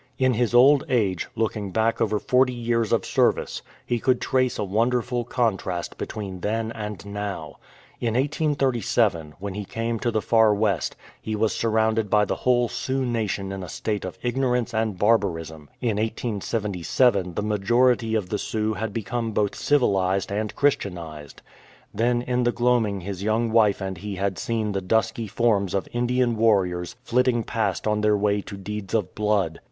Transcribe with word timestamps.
In 0.17 0.33
his 0.33 0.55
old 0.55 0.83
age, 0.89 1.27
looking 1.35 1.69
back 1.69 2.01
over 2.01 2.17
forty 2.17 2.55
years 2.55 2.91
of 2.91 3.05
service, 3.05 3.61
he 3.85 3.99
could 3.99 4.19
trace 4.19 4.57
a 4.57 4.63
wonderful 4.63 5.23
contrast 5.23 5.95
between 5.99 6.39
then 6.39 6.71
and 6.71 7.05
now. 7.05 7.57
In 7.99 8.15
1837, 8.15 9.35
when 9.37 9.53
he 9.53 9.63
came 9.63 9.99
to 9.99 10.09
the 10.09 10.19
Far 10.19 10.55
West, 10.55 10.95
he 11.21 11.35
was 11.35 11.53
surrounded 11.53 12.09
by 12.09 12.25
the 12.25 12.35
Avhole 12.35 12.67
Sioux 12.67 13.05
nation 13.05 13.51
in 13.51 13.61
a 13.61 13.69
state 13.69 14.03
of 14.03 14.17
ignorance 14.23 14.73
and 14.73 14.97
barbarism. 14.97 15.69
In 15.81 15.97
1877 15.97 17.35
the 17.35 17.43
majority 17.43 18.15
of 18.15 18.29
the 18.29 18.39
Sioux 18.39 18.73
had 18.73 18.93
become 18.93 19.33
both 19.33 19.53
civilized 19.53 20.31
and 20.31 20.55
Christianized. 20.55 21.43
Then 21.93 22.23
in 22.23 22.41
the 22.41 22.51
gloaming 22.51 23.01
his 23.01 23.21
young 23.21 23.51
wife 23.51 23.79
and 23.81 23.99
he 23.99 24.15
had 24.15 24.39
seen 24.39 24.71
the 24.71 24.81
dusky 24.81 25.27
forms 25.27 25.75
of 25.75 25.87
Indian 25.93 26.37
warriors 26.37 26.95
flitting 27.03 27.43
past 27.43 27.85
on 27.85 28.01
their 28.01 28.17
way 28.17 28.41
to 28.41 28.57
deeds 28.57 28.95
of 28.95 29.13
blood. 29.13 29.59